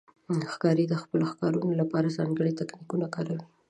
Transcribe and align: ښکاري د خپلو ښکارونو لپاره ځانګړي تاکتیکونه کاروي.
ښکاري 0.53 0.85
د 0.89 0.95
خپلو 1.01 1.23
ښکارونو 1.31 1.73
لپاره 1.81 2.13
ځانګړي 2.17 2.51
تاکتیکونه 2.59 3.07
کاروي. 3.15 3.45